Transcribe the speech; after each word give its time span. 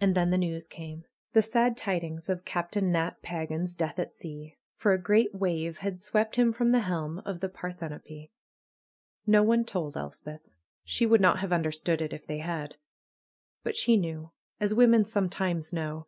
And 0.00 0.14
then 0.14 0.30
the 0.30 0.38
news 0.38 0.68
came. 0.68 1.06
The 1.32 1.42
sad 1.42 1.76
tidings 1.76 2.28
of 2.28 2.44
Cap 2.44 2.70
tain 2.70 2.92
Nat 2.92 3.20
Pagan's 3.20 3.74
death 3.74 3.98
at 3.98 4.12
sea, 4.12 4.54
for 4.76 4.92
a 4.92 4.96
great 5.02 5.34
wave 5.34 5.78
had 5.78 5.96
SAvept 6.00 6.36
him 6.36 6.52
from 6.52 6.70
the 6.70 6.82
helm 6.86 7.18
of 7.24 7.40
the 7.40 7.48
Parthenope. 7.48 8.30
No 9.26 9.42
one 9.42 9.64
told 9.64 9.96
Elspeth. 9.96 10.48
She 10.84 11.04
would 11.04 11.20
not 11.20 11.40
have 11.40 11.52
understood 11.52 12.00
it 12.00 12.12
if 12.12 12.28
they 12.28 12.38
had. 12.38 12.76
But 13.64 13.74
she 13.74 13.96
knew, 13.96 14.30
as 14.60 14.72
Avomen 14.72 15.04
sometimes 15.04 15.72
know. 15.72 16.06